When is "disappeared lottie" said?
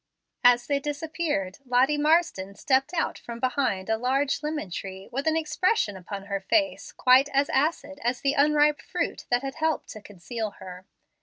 0.79-1.95